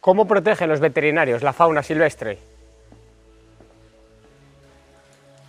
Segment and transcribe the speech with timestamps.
[0.00, 2.38] ¿Cómo protegen los veterinarios la fauna silvestre?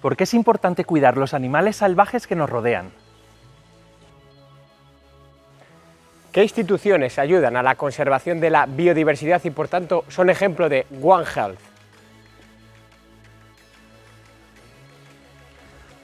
[0.02, 2.92] ¿Por qué es importante cuidar los animales salvajes que nos rodean?
[6.32, 10.86] ¿Qué instituciones ayudan a la conservación de la biodiversidad y por tanto son ejemplo de
[11.02, 11.60] One Health?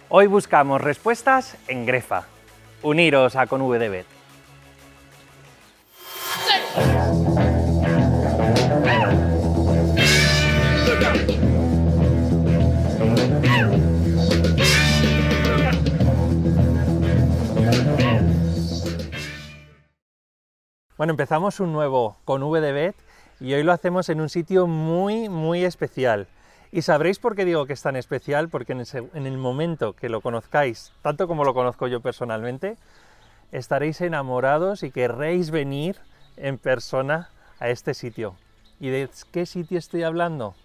[0.10, 2.26] Hoy buscamos respuestas en Grefa.
[2.82, 3.62] Uniros a con
[20.98, 22.94] Bueno, empezamos un nuevo con VDB
[23.42, 26.26] y hoy lo hacemos en un sitio muy, muy especial.
[26.72, 30.22] Y sabréis por qué digo que es tan especial, porque en el momento que lo
[30.22, 32.78] conozcáis, tanto como lo conozco yo personalmente,
[33.52, 35.98] estaréis enamorados y querréis venir
[36.38, 38.38] en persona a este sitio.
[38.80, 40.56] ¿Y de qué sitio estoy hablando?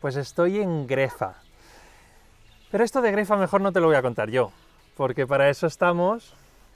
[0.00, 1.34] Pues estoy en Grefa.
[2.70, 4.52] Pero esto de Grefa mejor no te lo voy a contar yo,
[4.96, 6.32] porque para eso estamos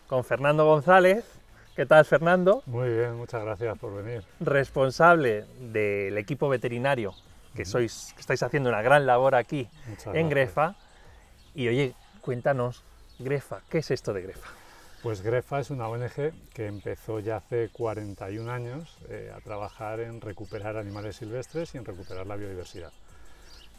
[0.09, 1.38] con Fernando González,
[1.79, 2.65] ¿Qué tal, Fernando?
[2.67, 4.25] Muy bien, muchas gracias por venir.
[4.41, 7.15] Responsable del equipo veterinario,
[7.55, 9.69] que, sois, que estáis haciendo una gran labor aquí
[10.13, 10.75] en Grefa.
[11.55, 12.83] Y oye, cuéntanos,
[13.21, 14.49] Grefa, ¿qué es esto de Grefa?
[15.05, 20.21] Pues Grefa es una ONG que empezó ya hace 41 años eh, a trabajar en
[20.21, 22.91] recuperar animales silvestres y en recuperar la biodiversidad.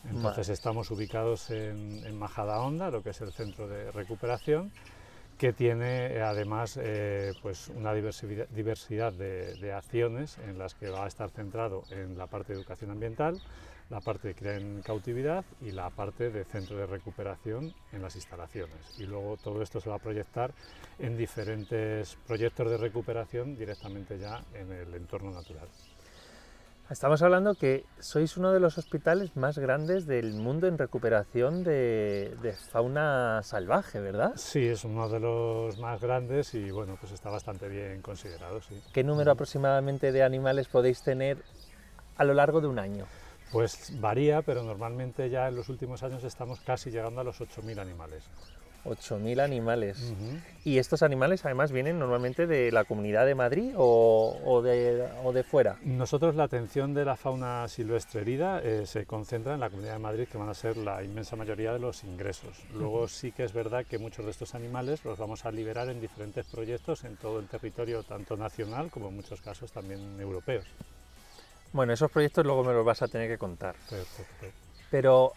[0.10, 4.72] Entonces estamos ubicados en, en Majada Honda, lo que es el centro de recuperación,
[5.40, 11.08] que tiene eh, además eh, pues una diversidad, de, acciones en las que va a
[11.08, 13.42] estar centrado en la parte de educación ambiental,
[13.90, 18.18] la parte de cría en cautividad y la parte de centro de recuperación en las
[18.18, 19.00] instalaciones.
[19.00, 20.52] Y luego todo esto se va a proyectar
[21.00, 25.70] en diferentes proyectos de recuperación directamente ya en el entorno natural.
[26.90, 32.56] Estamos hablando que sois uno de los hospitales más grandes del mundo en recuperación de,
[32.72, 34.34] fauna salvaje, ¿verdad?
[34.38, 38.82] Sí, es uno de los más grandes y bueno, pues está bastante bien considerado, sí.
[38.92, 41.38] ¿Qué número aproximadamente de animales podéis tener
[42.18, 43.06] a lo largo de un año?
[43.52, 47.80] Pues varía, pero normalmente ya en los últimos años estamos casi llegando a los 8.000
[47.80, 48.24] animales.
[48.86, 50.14] 8.000 animales.
[50.64, 55.44] ¿Y estos animales además vienen normalmente de la comunidad de Madrid o, de, o de,
[55.44, 55.78] fuera?
[55.84, 60.00] Nosotros la atención de la fauna silvestre herida eh, se concentra en la comunidad de
[60.00, 62.64] Madrid, que van a ser la inmensa mayoría de los ingresos.
[62.74, 66.02] Luego sí que es verdad que muchos de estos animales los vamos a liberar en
[66.02, 70.66] diferentes proyectos en todo el territorio, tanto nacional como en muchos casos también europeos.
[71.72, 73.76] Bueno, esos proyectos luego me los vas a tener que contar.
[74.90, 75.34] Pero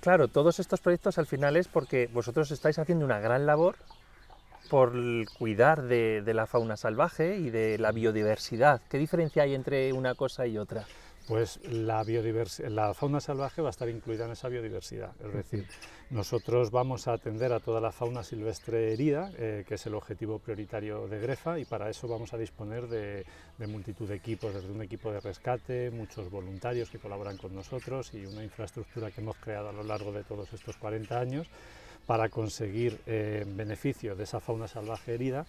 [0.00, 3.76] Claro, todos estos proyectos al final es porque vosotros estáis haciendo una gran labor
[4.70, 4.92] por
[5.38, 8.80] cuidar de, la fauna salvaje y de la biodiversidad.
[8.88, 10.86] ¿Qué diferencia hay entre una cosa y otra?
[11.28, 12.04] Pues la,
[12.68, 15.66] la fauna salvaje va a estar incluida en esa biodiversidad, es decir,
[16.10, 20.40] nosotros vamos a atender a toda la fauna silvestre herida, eh, que es el objetivo
[20.40, 23.24] prioritario de Grefa, y para eso vamos a disponer de,
[23.68, 28.26] multitud de equipos, desde un equipo de rescate, muchos voluntarios que colaboran con nosotros y
[28.26, 31.46] una infraestructura que hemos creado a lo largo de todos estos 40 años
[32.06, 35.46] para conseguir eh, beneficio de esa fauna salvaje herida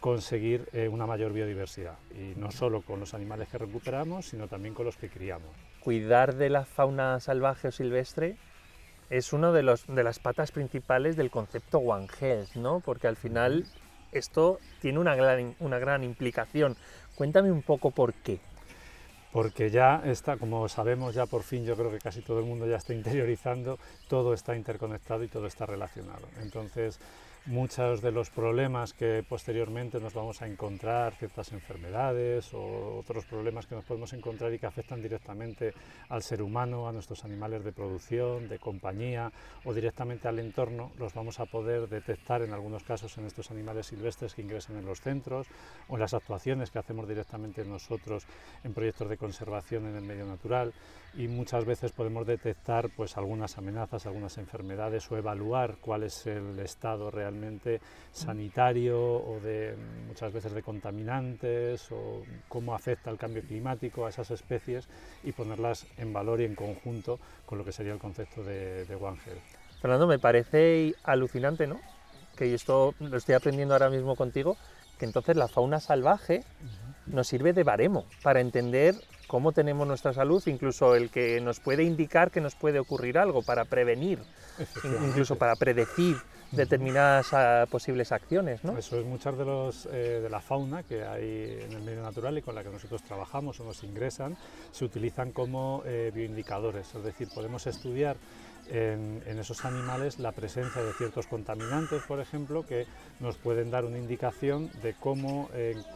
[0.00, 4.74] conseguir eh, una mayor biodiversidad, y no solo con los animales que recuperamos, sino también
[4.74, 5.48] con los que criamos.
[5.80, 8.36] Cuidar de la fauna salvaje o silvestre
[9.10, 12.80] es una de, los, de las patas principales del concepto One Health, ¿no?
[12.80, 13.64] porque al final
[14.12, 16.76] esto tiene una gran, una gran implicación.
[17.14, 18.40] Cuéntame un poco por qué.
[19.32, 22.66] Porque ya está, como sabemos, ya por fin yo creo que casi todo el mundo
[22.66, 26.26] ya está interiorizando, todo está interconectado y todo está relacionado.
[26.40, 26.98] Entonces,
[27.46, 33.66] muchos de los problemas que posteriormente nos vamos a encontrar, ciertas enfermedades o otros problemas
[33.66, 35.72] que nos podemos encontrar y que afectan directamente
[36.08, 39.30] al ser humano, a nuestros animales de producción, de compañía
[39.64, 43.86] o directamente al entorno, los vamos a poder detectar en algunos casos en estos animales
[43.86, 45.46] silvestres que ingresan en los centros
[45.88, 48.26] o en las actuaciones que hacemos directamente nosotros
[48.64, 50.72] en proyectos de conservación en el medio natural.
[51.14, 56.58] Y muchas veces podemos detectar pues algunas amenazas, algunas enfermedades o evaluar cuál es el
[56.58, 57.35] estado real
[58.12, 59.74] sanitario o de
[60.06, 64.88] muchas veces de contaminantes o cómo afecta el cambio climático a esas especies
[65.24, 68.94] y ponerlas en valor y en conjunto con lo que sería el concepto de, de
[68.94, 69.42] One Health.
[69.80, 71.80] Fernando, me parece alucinante, ¿no?
[72.36, 74.56] Que esto lo estoy aprendiendo ahora mismo contigo,
[74.98, 76.44] que entonces la fauna salvaje
[77.06, 78.94] nos sirve de baremo para entender
[79.26, 83.42] cómo tenemos nuestra salud, incluso el que nos puede indicar que nos puede ocurrir algo,
[83.42, 84.18] para prevenir,
[84.84, 86.16] incluso para predecir
[86.52, 88.76] determinadas ah, posibles acciones, ¿no?
[88.78, 92.38] Eso es, muchas de, los, eh, de la fauna que hay en el medio natural
[92.38, 94.36] y con la que nosotros trabajamos o nos ingresan,
[94.70, 98.16] se utilizan como eh, bioindicadores, es decir, podemos estudiar
[98.70, 102.86] en, esos animales la presencia de ciertos contaminantes, por ejemplo, que
[103.20, 105.48] nos pueden dar una indicación de cómo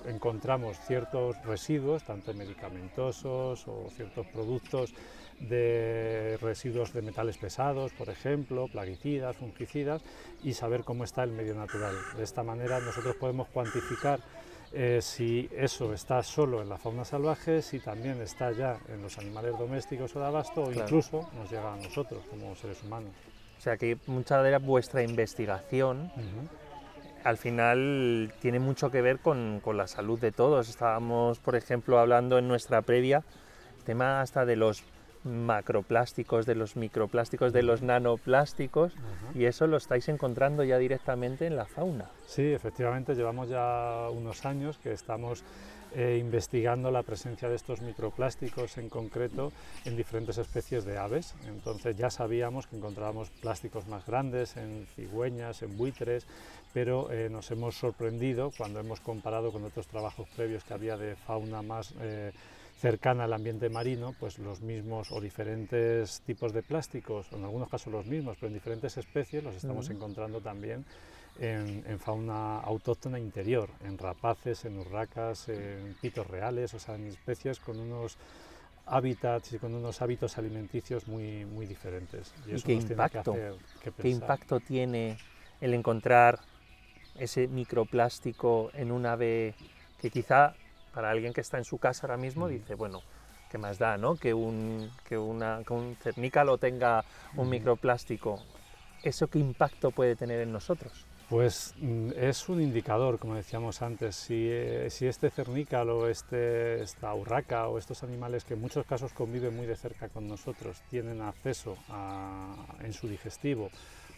[0.06, 4.94] encontramos ciertos residuos, tanto medicamentosos o ciertos productos
[5.40, 10.02] de residuos de metales pesados, por ejemplo, plaguicidas, fungicidas,
[10.42, 11.94] y saber cómo está el medio natural.
[12.16, 14.20] De esta manera nosotros podemos cuantificar
[14.72, 19.18] eh, si eso está solo en la fauna salvaje, si también está ya en los
[19.18, 23.10] animales domésticos o de abasto, o incluso nos llega a nosotros como seres humanos.
[23.58, 26.10] O sea que mucha de vuestra investigación
[27.24, 30.68] al final tiene mucho que ver con, con, la salud de todos.
[30.68, 33.22] Estábamos, por ejemplo, hablando en nuestra previa,
[33.84, 34.82] tema hasta de los
[35.24, 38.94] macroplásticos, de los microplásticos, de los nanoplásticos,
[39.34, 42.10] y eso lo estáis encontrando ya directamente en la fauna.
[42.26, 45.44] Sí, efectivamente, llevamos ya unos años que estamos
[45.92, 49.52] eh, investigando la presencia de estos microplásticos en concreto
[49.84, 51.34] en diferentes especies de aves.
[51.48, 56.28] Entonces ya sabíamos que encontrábamos plásticos más grandes en cigüeñas, en buitres,
[56.72, 61.16] pero eh, nos hemos sorprendido cuando hemos comparado con otros trabajos previos que había de
[61.16, 62.30] fauna más eh,
[62.80, 67.92] cercana al ambiente marino, pues los mismos o diferentes tipos de plásticos, en algunos casos
[67.92, 70.86] los mismos, pero en diferentes especies los estamos encontrando también
[71.38, 77.60] en, fauna autóctona interior, en rapaces, en urracas, en pitos reales, o sea, en especies
[77.60, 78.16] con unos
[78.86, 82.32] hábitats y con unos hábitos alimenticios muy, muy diferentes.
[82.46, 83.36] ¿Y, qué, impacto,
[84.00, 85.18] qué impacto tiene
[85.60, 86.40] el encontrar
[87.18, 89.54] ese microplástico en un ave
[90.00, 90.54] que quizá
[90.92, 93.02] para alguien que está en su casa ahora mismo, dice, bueno,
[93.50, 94.16] ¿qué más da, no?
[94.16, 97.04] Que un, que una, que un cernícalo tenga
[97.36, 98.42] un microplástico.
[99.02, 101.06] ¿Eso qué impacto puede tener en nosotros?
[101.30, 107.14] Pues mm, es un indicador, como decíamos antes, si, eh, si este cernícalo, este, esta
[107.14, 111.22] urraca o estos animales que en muchos casos conviven muy de cerca con nosotros tienen
[111.22, 111.76] acceso
[112.82, 113.70] en su digestivo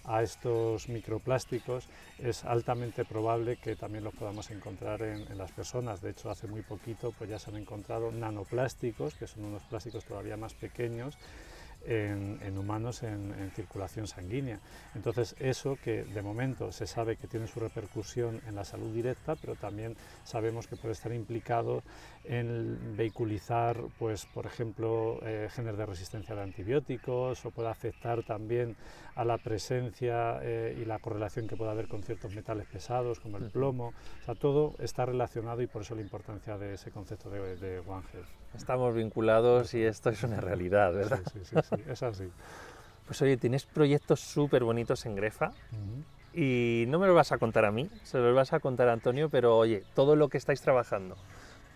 [0.05, 1.89] a estos microplásticos,
[2.19, 6.01] es altamente probable que también los podamos encontrar en, las personas.
[6.01, 10.05] De hecho, hace muy poquito pues ya se han encontrado nanoplásticos, que son unos plásticos
[10.05, 11.17] todavía más pequeños,
[11.87, 14.61] en, humanos en, circulación sanguínea.
[14.95, 19.37] Entonces eso que de momento se sabe que tiene su repercusión en la salud directa,
[19.37, 21.83] pero también sabemos que puede estar implicado
[22.25, 28.77] en vehiculizar, pues, por ejemplo, eh, genes de resistencia de antibióticos o puede afectar también
[29.15, 33.39] a la presencia eh, y la correlación que puede haber con ciertos metales pesados como
[33.39, 33.93] el plomo.
[34.21, 37.81] O sea, todo está relacionado y por eso la importancia de ese concepto de, de
[37.81, 38.42] One Health.
[38.57, 41.21] Estamos vinculados y esto es una realidad, ¿verdad?
[41.33, 42.31] Sí, sí, sí, es así.
[43.07, 45.53] Pues oye, tienes proyectos súper bonitos en Grefa.
[46.35, 48.95] Y no me lo vas a contar a mí, se lo vas a contar a
[48.95, 51.17] Antonio, pero oye, todo lo que estáis trabajando,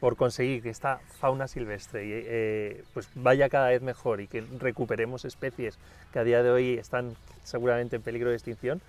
[0.00, 5.26] por conseguir que esta fauna silvestre eh, pues vaya cada vez mejor y que recuperemos
[5.26, 5.78] especies
[6.10, 8.80] que a día de hoy están seguramente en peligro de extinción,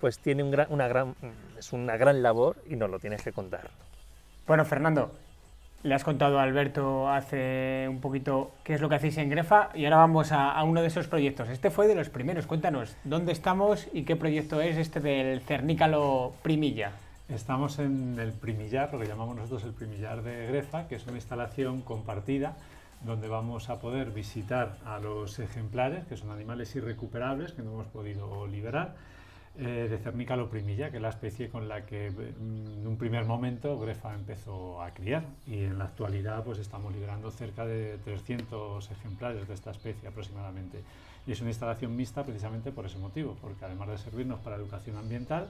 [0.00, 1.14] pues tiene una, gran,
[1.58, 3.70] es una gran labor y nos lo tienes que contar.
[4.46, 5.12] Bueno, Fernando,
[5.84, 9.68] le has contado a Alberto hace un poquito qué es lo que hacéis en Grefa
[9.74, 11.50] y ahora vamos a, a, uno de esos proyectos.
[11.50, 12.46] Este fue de los primeros.
[12.46, 16.92] Cuéntanos, ¿dónde estamos y qué proyecto es este del Cernícalo Primilla?
[17.28, 21.16] Estamos en el primillar, lo que llamamos nosotros el primillar de Grefa, que es una
[21.16, 22.54] instalación compartida
[23.04, 27.86] donde vamos a poder visitar a los ejemplares, que son animales irrecuperables que no hemos
[27.88, 28.94] podido liberar,
[29.56, 33.24] eh, de Cernícalo primilla, que es la especie con la que mm, en un primer
[33.24, 38.90] momento Grefa empezó a criar y en la actualidad pues estamos liberando cerca de 300
[38.90, 40.82] ejemplares de esta especie aproximadamente.
[41.26, 44.96] Y es una instalación mixta precisamente por ese motivo, porque además de servirnos para educación
[44.96, 45.48] ambiental,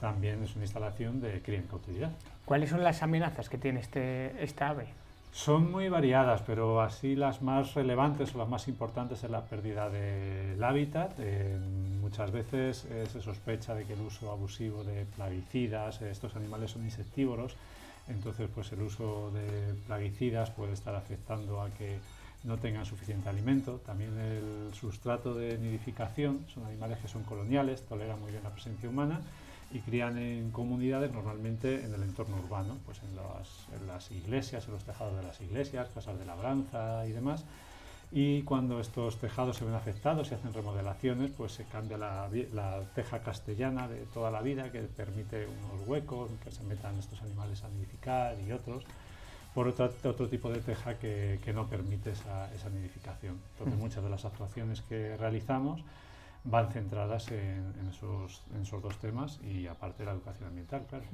[0.00, 2.12] también es una instalación de cría en cautividad.
[2.44, 4.86] ¿Cuáles son las amenazas que tiene este, esta ave?
[5.32, 9.88] Son muy variadas, pero así las más relevantes o las más importantes es la pérdida
[9.88, 11.12] del hábitat.
[11.18, 11.56] Eh,
[12.00, 16.72] muchas veces eh, se sospecha de que el uso abusivo de plaguicidas, eh, estos animales
[16.72, 17.54] son insectívoros,
[18.08, 22.00] entonces pues el uso de plaguicidas puede estar afectando a que
[22.42, 23.80] no tengan suficiente alimento.
[23.86, 28.88] También el sustrato de nidificación, son animales que son coloniales, toleran muy bien la presencia
[28.88, 29.20] humana
[29.72, 34.66] y crían en comunidades, normalmente en el entorno urbano, pues en las, en las, iglesias,
[34.66, 37.44] en los tejados de las iglesias, casas de labranza y demás.
[38.12, 42.80] Y cuando estos tejados se ven afectados y hacen remodelaciones, pues se cambia la, la,
[42.94, 47.62] teja castellana de toda la vida, que permite unos huecos, que se metan estos animales
[47.62, 48.84] a nidificar y otros,
[49.54, 53.38] por otro, otro tipo de teja que, que no permite esa, esa nidificación.
[53.52, 55.84] Entonces, muchas de las actuaciones que realizamos
[56.44, 61.04] van centradas en, esos, en, esos, dos temas y aparte la educación ambiental, claro.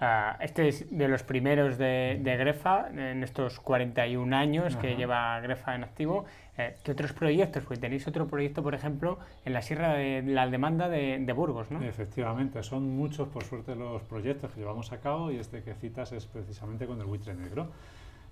[0.00, 5.74] Ah, este es de los primeros de, Grefa, en estos 41 años que lleva Grefa
[5.74, 6.24] en activo.
[6.56, 7.64] Eh, ¿Qué otros proyectos?
[7.64, 11.82] Pues tenéis otro proyecto, por ejemplo, en la Sierra de la Demanda de, Burgos, ¿no?
[11.82, 16.12] Efectivamente, son muchos, por suerte, los proyectos que llevamos a cabo y este que citas
[16.12, 17.68] es precisamente con el buitre negro.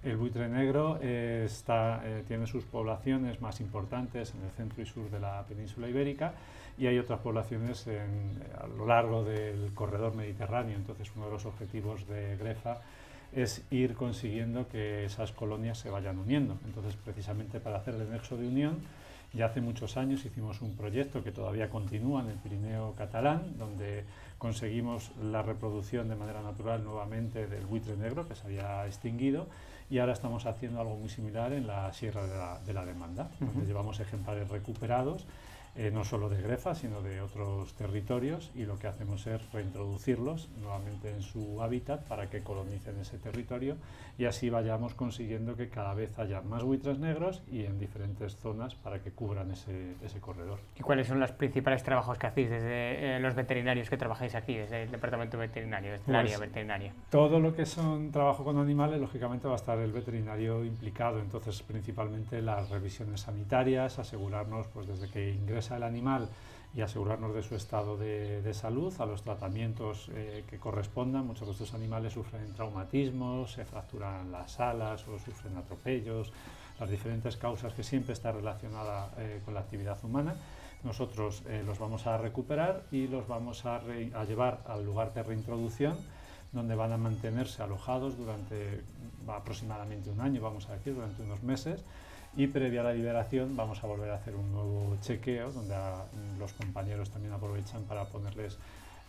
[0.07, 5.11] El buitre negro eh, eh, tiene sus poblaciones más importantes en el centro y sur
[5.11, 6.33] de la península ibérica
[6.79, 10.77] y hay otras poblaciones a lo largo del corredor mediterráneo.
[10.77, 12.83] Entonces, uno de los objetivos de Grefa
[13.33, 16.57] es ir consiguiendo que esas colonias se vayan uniendo.
[16.67, 18.79] Entonces, precisamente para hacer el nexo de unión,
[19.37, 24.05] ya hace muchos años hicimos un proyecto que todavía continúa en el Pirineo catalán, donde
[24.39, 29.47] conseguimos la reproducción de manera natural nuevamente del buitre negro que se había extinguido
[29.89, 34.01] y ahora estamos haciendo algo muy similar en la Sierra de la, Demanda, donde llevamos
[34.01, 35.25] ejemplares recuperados
[35.77, 40.49] eh, no solo de Grefa, sino de otros territorios, y lo que hacemos es reintroducirlos
[40.61, 43.77] nuevamente en su hábitat para que colonicen ese territorio
[44.19, 48.75] y así vayamos consiguiendo que cada vez haya más buitres negros y en diferentes zonas
[48.75, 50.59] para que cubran ese, ese corredor.
[50.79, 54.57] ¿Y cuáles son los principales trabajos que hacéis desde eh, los veterinarios que trabajáis aquí,
[54.57, 56.93] desde el departamento veterinario, desde el área pues, veterinaria?
[57.11, 61.63] Todo lo que son trabajo con animales, lógicamente va a estar el veterinario implicado, entonces
[61.63, 66.29] principalmente las revisiones sanitarias, asegurarnos pues desde que ingresa al animal
[66.75, 71.27] y asegurarnos de su estado de, salud, a los tratamientos eh, que correspondan.
[71.27, 76.33] Muchos de estos animales sufren traumatismos, se fracturan las alas o sufren atropellos,
[76.79, 80.35] las diferentes causas que siempre está relacionada eh, con la actividad humana.
[80.85, 85.23] Nosotros eh, los vamos a recuperar y los vamos a, a llevar al lugar de
[85.23, 85.97] reintroducción
[86.53, 88.83] donde van a mantenerse alojados durante
[89.27, 91.85] aproximadamente un año, vamos a decir, durante unos meses,
[92.37, 95.75] y previa a la liberación vamos a volver a hacer un nuevo chequeo donde
[96.39, 98.59] los compañeros también aprovechan para ponerles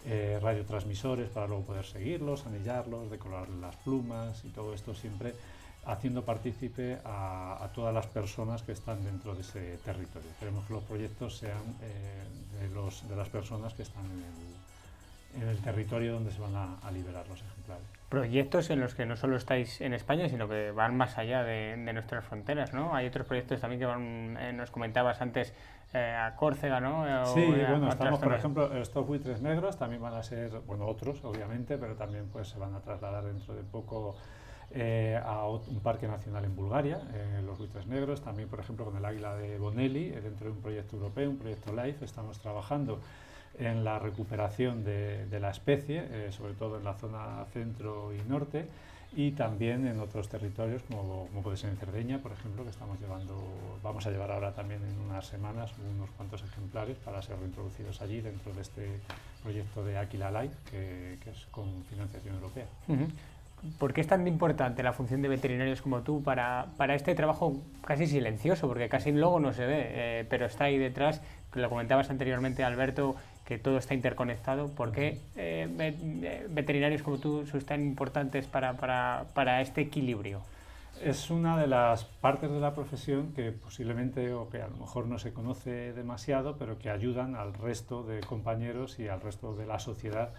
[0.05, 5.33] eh, radiotransmisores para luego poder seguirlos, anillarlos, decorar las plumas y todo esto siempre
[5.85, 10.29] haciendo partícipe a, todas las personas que están dentro de ese territorio.
[10.39, 12.23] Queremos que los proyectos sean eh,
[12.59, 14.76] de, de las personas que están en el,
[15.35, 17.85] en el territorio donde se van a, liberar los ejemplares.
[18.09, 21.75] Proyectos en los que no solo estáis en España, sino que van más allá de,
[21.93, 22.95] nuestras fronteras, ¿no?
[22.95, 25.53] Hay otros proyectos también que van, eh, nos comentabas antes,
[25.93, 27.25] eh, a Córcega, ¿no?
[27.27, 31.77] sí, bueno, estamos, por ejemplo, estos buitres negros también van a ser, bueno, otros, obviamente,
[31.77, 34.17] pero también pues se van a trasladar dentro de poco
[34.71, 36.99] eh, a un parque nacional en Bulgaria,
[37.45, 40.97] los buitres negros, también por ejemplo con el águila de Bonelli, dentro de un proyecto
[40.97, 42.99] europeo, un proyecto LIFE, estamos trabajando
[43.59, 48.67] en la recuperación de, la especie, eh, sobre todo en la zona centro y norte,
[49.15, 52.99] y también en otros territorios, como, como, puede ser en Cerdeña, por ejemplo, que estamos
[52.99, 53.35] llevando,
[53.81, 58.21] vamos a llevar ahora también en unas semanas unos cuantos ejemplares para ser reintroducidos allí
[58.21, 58.99] dentro de este
[59.43, 62.67] proyecto de Aquila Life, que, es con financiación europea.
[63.79, 67.57] ¿Por qué es tan importante la función de veterinarios como tú para, para este trabajo
[67.83, 68.67] casi silencioso?
[68.67, 71.23] Porque casi luego no se ve, eh, pero está ahí detrás,
[71.53, 73.15] lo comentabas anteriormente, Alberto,
[73.47, 74.67] que todo está interconectado.
[74.67, 80.41] ¿Por qué eh, eh, veterinarios como tú son tan importantes para, para, para, este equilibrio?
[81.01, 85.07] Es una de las partes de la profesión que posiblemente o que a lo mejor
[85.07, 89.65] no se conoce demasiado, pero que ayudan al resto de compañeros y al resto de
[89.65, 90.33] la sociedad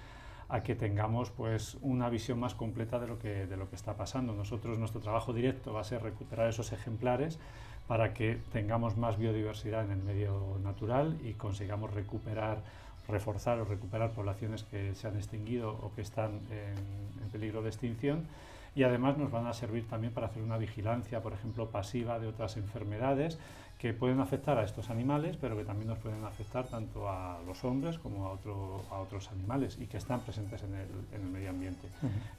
[0.51, 3.97] a que tengamos pues una visión más completa de lo que de lo que está
[3.97, 4.35] pasando.
[4.35, 7.39] Nosotros nuestro trabajo directo va a ser recuperar esos ejemplares
[7.87, 12.63] para que tengamos más biodiversidad en el medio natural y consigamos recuperar
[13.09, 18.27] reforzar o recuperar poblaciones que se han extinguido o que están en, peligro de extinción
[18.75, 22.27] y además nos van a servir también para hacer una vigilancia, por ejemplo, pasiva de
[22.27, 23.39] otras enfermedades
[23.79, 27.65] que pueden afectar a estos animales, pero que también nos pueden afectar tanto a los
[27.65, 31.29] hombres como a, otro, a otros animales y que están presentes en el, en el
[31.29, 31.87] medio ambiente.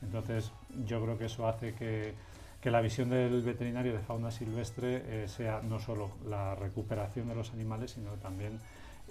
[0.02, 0.52] Entonces,
[0.86, 2.14] yo creo que eso hace que,
[2.62, 7.36] que, la visión del veterinario de fauna silvestre eh, sea no solo la recuperación de
[7.36, 8.60] los animales, sino también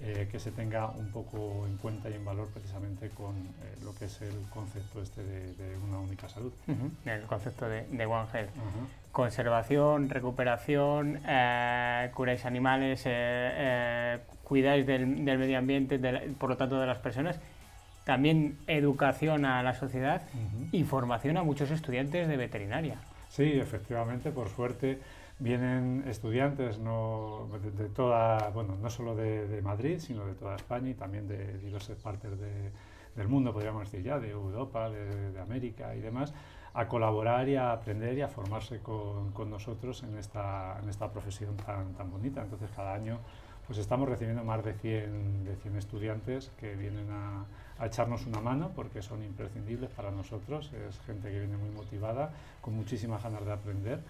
[0.01, 3.93] eh, que se tenga un poco en cuenta y en valor precisamente con eh, lo
[3.95, 6.53] que es el concepto este de, una única salud.
[7.05, 8.51] El concepto de, One Health.
[9.11, 13.03] Conservación, recuperación, eh, curáis animales,
[14.45, 15.99] cuidáis del, medio ambiente,
[16.39, 17.41] por lo tanto de las personas.
[18.05, 20.23] También educación a la sociedad
[20.71, 22.99] y formación a muchos estudiantes de veterinaria.
[23.31, 25.01] Sí, efectivamente, por suerte
[25.41, 30.95] Vienen estudiantes no, de, toda, bueno, no solo de, Madrid, sino de toda España y
[30.95, 32.33] también de diversas partes
[33.15, 36.35] del mundo, podríamos decir ya, de Europa, de, América y demás,
[36.75, 41.09] a colaborar y a aprender y a formarse con, con nosotros en esta, en esta
[41.13, 42.43] profesión tan, tan bonita.
[42.43, 43.19] Entonces, cada año
[43.69, 47.45] pues estamos recibiendo más de 100, de 100 estudiantes que vienen a,
[47.79, 50.73] a echarnos una mano porque son imprescindibles para nosotros.
[50.73, 54.01] Es gente que viene muy motivada, con muchísimas ganas de aprender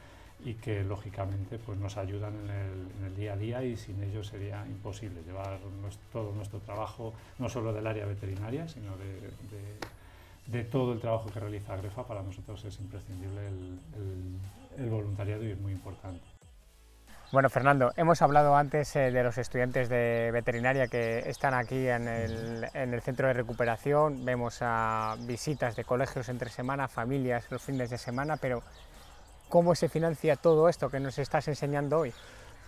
[0.45, 4.03] y que lógicamente pues, nos ayudan en el, en el día a día y sin
[4.03, 9.21] ellos sería imposible llevar nuestro, todo nuestro trabajo, no solo del área veterinaria, sino de,
[9.21, 12.07] de, de, todo el trabajo que realiza Grefa.
[12.07, 16.23] Para nosotros es imprescindible el, el, el voluntariado y es muy importante.
[17.31, 22.09] Bueno, Fernando, hemos hablado antes eh, de los estudiantes de veterinaria que están aquí en
[22.09, 24.25] el, en el, centro de recuperación.
[24.25, 28.63] Vemos a visitas de colegios entre semana, familias los fines de semana, pero
[29.49, 32.13] ¿cómo se financia todo esto que nos estás enseñando hoy?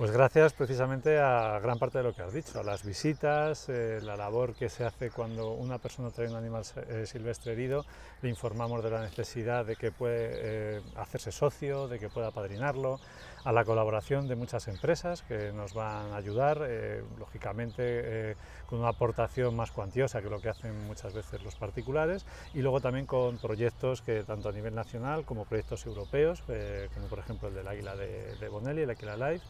[0.01, 4.01] Pues gracias precisamente a gran parte de lo que has dicho, a las visitas, eh,
[4.03, 7.85] la labor que se hace cuando una persona trae un animal eh, silvestre herido,
[8.23, 12.99] le informamos de la necesidad de que puede eh, hacerse socio, de que pueda apadrinarlo,
[13.44, 18.80] a la colaboración de muchas empresas que nos van a ayudar, eh, lógicamente eh, con
[18.80, 23.06] una aportación más cuantiosa que lo que hacen muchas veces los particulares, y luego también
[23.06, 27.54] con proyectos que tanto a nivel nacional como proyectos europeos, eh, como por ejemplo el
[27.54, 29.44] del Águila de, de Bonelli, el Águila Life,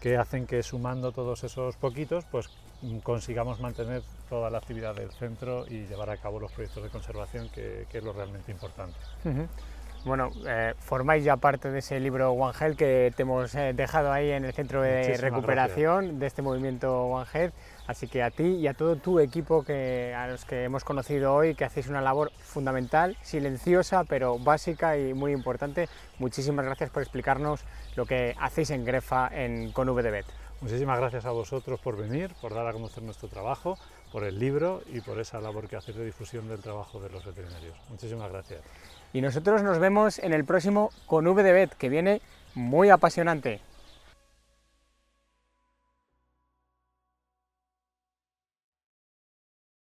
[0.00, 2.50] que hacen que sumando todos esos poquitos, pues
[3.02, 7.48] consigamos mantener toda la actividad del centro y llevar a cabo los proyectos de conservación,
[7.48, 8.98] que, es lo realmente importante.
[10.04, 14.12] Bueno, eh, formáis ya parte de ese libro One Health que te hemos eh, dejado
[14.12, 16.20] ahí en el centro de Muchísimas recuperación gracias.
[16.20, 17.54] de este movimiento One Health.
[17.86, 21.34] Así que a ti y a todo tu equipo que, a los que hemos conocido
[21.34, 25.88] hoy, que hacéis una labor fundamental, silenciosa, pero básica y muy importante.
[26.18, 27.64] Muchísimas gracias por explicarnos
[27.96, 30.26] lo que hacéis en Grefa en, con VDBet.
[30.60, 33.78] Muchísimas gracias a vosotros por venir, por dar a conocer nuestro trabajo,
[34.12, 37.24] por el libro y por esa labor que hacéis de difusión del trabajo de los
[37.24, 37.76] veterinarios.
[37.90, 38.60] Muchísimas gracias.
[39.14, 42.20] Y nosotros nos vemos en el próximo con VDBet, que viene
[42.56, 43.60] muy apasionante.